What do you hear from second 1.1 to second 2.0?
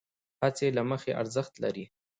ارزښت لرې،